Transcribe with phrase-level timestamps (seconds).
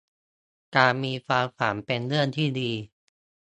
[0.75, 2.71] การมีความฝันเป็นเรื่องที่ดี